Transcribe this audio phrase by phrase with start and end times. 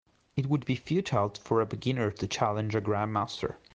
[0.35, 3.57] It would be futile for a beginner to challenge a grandmaster.